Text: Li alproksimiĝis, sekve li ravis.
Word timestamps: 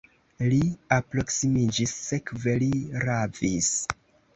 Li 0.53 0.61
alproksimiĝis, 0.97 1.95
sekve 2.09 2.59
li 2.67 2.75
ravis. 3.09 3.75